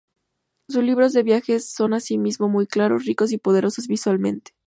Sus 0.67 0.81
libros 0.83 1.13
de 1.13 1.21
viajes 1.21 1.69
son 1.71 1.93
asimismo 1.93 2.49
muy 2.49 2.65
claros, 2.65 3.05
ricos 3.05 3.31
y 3.33 3.37
poderosos 3.37 3.85
visualmente. 3.87 4.55